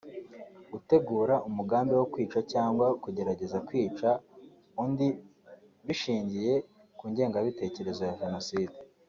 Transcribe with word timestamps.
gutegura 0.71 1.33
umugambi 1.49 1.93
wo 1.99 2.05
kwica 2.13 2.39
cyangwa 2.51 2.85
kugerageza 3.03 3.57
kwica 3.67 4.09
undi 4.83 5.07
bishingiye 5.85 6.53
ku 6.97 7.03
ngengabitekerezo 7.11 8.01
ya 8.09 8.17
jenoside 8.21 8.75